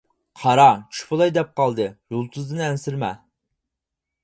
[0.39, 3.13] قارا، چۈش بولاي دەپ قالدى، يۇلتۇزدىن ئەنسىرىمە.